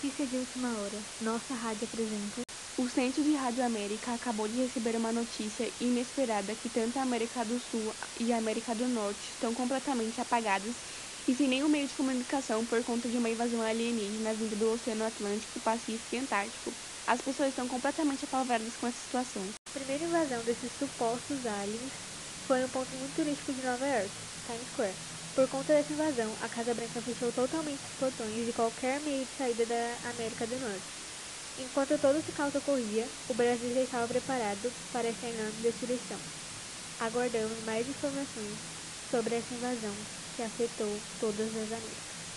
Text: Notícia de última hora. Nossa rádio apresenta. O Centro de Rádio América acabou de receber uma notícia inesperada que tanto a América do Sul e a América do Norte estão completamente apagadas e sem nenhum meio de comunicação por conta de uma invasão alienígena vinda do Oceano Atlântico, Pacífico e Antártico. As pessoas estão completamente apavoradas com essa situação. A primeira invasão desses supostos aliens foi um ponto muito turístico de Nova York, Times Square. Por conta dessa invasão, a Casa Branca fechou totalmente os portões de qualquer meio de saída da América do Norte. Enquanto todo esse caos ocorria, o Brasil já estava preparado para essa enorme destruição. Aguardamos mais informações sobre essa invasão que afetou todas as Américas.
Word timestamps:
Notícia 0.00 0.28
de 0.28 0.38
última 0.38 0.78
hora. 0.78 1.04
Nossa 1.18 1.54
rádio 1.54 1.84
apresenta. 1.84 2.42
O 2.76 2.88
Centro 2.88 3.20
de 3.20 3.34
Rádio 3.34 3.64
América 3.64 4.14
acabou 4.14 4.46
de 4.46 4.54
receber 4.54 4.94
uma 4.94 5.10
notícia 5.10 5.74
inesperada 5.80 6.54
que 6.54 6.70
tanto 6.70 7.00
a 7.00 7.02
América 7.02 7.44
do 7.44 7.58
Sul 7.58 7.92
e 8.20 8.32
a 8.32 8.38
América 8.38 8.76
do 8.76 8.86
Norte 8.86 9.30
estão 9.30 9.52
completamente 9.52 10.20
apagadas 10.20 10.80
e 11.26 11.34
sem 11.34 11.48
nenhum 11.48 11.68
meio 11.68 11.88
de 11.88 11.96
comunicação 11.96 12.64
por 12.64 12.84
conta 12.84 13.08
de 13.08 13.18
uma 13.18 13.28
invasão 13.28 13.60
alienígena 13.60 14.32
vinda 14.34 14.54
do 14.54 14.70
Oceano 14.70 15.04
Atlântico, 15.04 15.58
Pacífico 15.58 16.14
e 16.14 16.18
Antártico. 16.18 16.72
As 17.04 17.20
pessoas 17.20 17.48
estão 17.48 17.66
completamente 17.66 18.24
apavoradas 18.24 18.76
com 18.76 18.86
essa 18.86 19.00
situação. 19.00 19.42
A 19.70 19.72
primeira 19.72 20.04
invasão 20.04 20.44
desses 20.44 20.70
supostos 20.74 21.44
aliens 21.44 21.92
foi 22.48 22.64
um 22.64 22.68
ponto 22.70 22.96
muito 22.96 23.14
turístico 23.14 23.52
de 23.52 23.60
Nova 23.60 23.86
York, 23.86 24.10
Times 24.46 24.68
Square. 24.68 24.96
Por 25.34 25.46
conta 25.48 25.74
dessa 25.74 25.92
invasão, 25.92 26.32
a 26.40 26.48
Casa 26.48 26.72
Branca 26.72 27.02
fechou 27.02 27.30
totalmente 27.30 27.84
os 27.84 27.92
portões 28.00 28.46
de 28.46 28.54
qualquer 28.54 28.98
meio 29.02 29.26
de 29.26 29.32
saída 29.36 29.66
da 29.66 29.98
América 30.08 30.46
do 30.46 30.58
Norte. 30.58 30.88
Enquanto 31.58 31.98
todo 31.98 32.16
esse 32.16 32.32
caos 32.32 32.54
ocorria, 32.54 33.06
o 33.28 33.34
Brasil 33.34 33.70
já 33.74 33.82
estava 33.82 34.08
preparado 34.08 34.72
para 34.90 35.08
essa 35.08 35.26
enorme 35.26 35.60
destruição. 35.60 36.18
Aguardamos 36.98 37.60
mais 37.60 37.86
informações 37.86 38.58
sobre 39.10 39.34
essa 39.36 39.52
invasão 39.52 39.94
que 40.32 40.40
afetou 40.40 41.02
todas 41.18 41.54
as 41.54 41.70
Américas. 41.70 42.17